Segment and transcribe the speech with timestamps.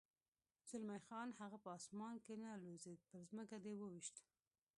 [0.69, 4.15] زلمی خان: هغه په اسمان کې نه الوزېد، پر ځمکه دې و وېشت.